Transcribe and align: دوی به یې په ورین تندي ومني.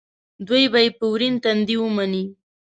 دوی 0.47 0.63
به 0.71 0.79
یې 0.85 0.89
په 0.97 1.05
ورین 1.11 1.35
تندي 1.43 1.75
ومني. 1.79 2.23